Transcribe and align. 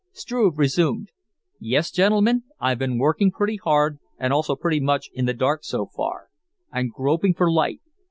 Struve 0.13 0.57
resumed: 0.57 1.11
"Yes, 1.59 1.91
gentlemen, 1.91 2.45
I've 2.59 2.79
been 2.79 2.97
working 2.97 3.29
pretty 3.31 3.57
hard 3.57 3.99
and 4.17 4.33
also 4.33 4.55
pretty 4.55 4.79
much 4.79 5.11
in 5.13 5.25
the 5.25 5.33
dark 5.35 5.63
so 5.63 5.85
far. 5.85 6.29
I'm 6.73 6.89
groping 6.89 7.35
for 7.35 7.51
light. 7.51 7.81